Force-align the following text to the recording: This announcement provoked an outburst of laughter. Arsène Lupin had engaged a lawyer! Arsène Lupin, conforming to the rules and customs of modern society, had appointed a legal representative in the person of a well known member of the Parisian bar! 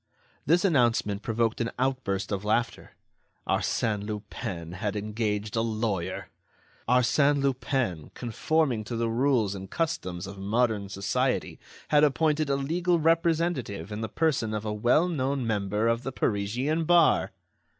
This 0.47 0.65
announcement 0.65 1.21
provoked 1.21 1.61
an 1.61 1.69
outburst 1.77 2.31
of 2.31 2.43
laughter. 2.43 2.93
Arsène 3.47 4.03
Lupin 4.03 4.71
had 4.71 4.95
engaged 4.95 5.55
a 5.55 5.61
lawyer! 5.61 6.29
Arsène 6.89 7.39
Lupin, 7.39 8.09
conforming 8.15 8.83
to 8.85 8.95
the 8.95 9.09
rules 9.11 9.53
and 9.53 9.69
customs 9.69 10.25
of 10.25 10.39
modern 10.39 10.89
society, 10.89 11.59
had 11.89 12.03
appointed 12.03 12.49
a 12.49 12.55
legal 12.55 12.97
representative 12.97 13.91
in 13.91 14.01
the 14.01 14.09
person 14.09 14.55
of 14.55 14.65
a 14.65 14.73
well 14.73 15.07
known 15.07 15.45
member 15.45 15.87
of 15.87 16.01
the 16.01 16.11
Parisian 16.11 16.85
bar! 16.85 17.29